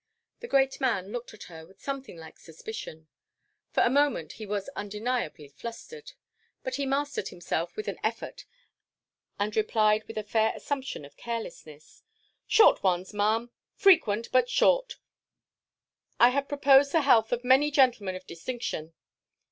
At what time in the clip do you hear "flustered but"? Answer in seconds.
5.49-6.77